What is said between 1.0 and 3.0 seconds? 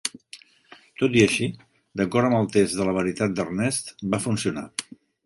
Tot i així, d'acord amb el test de la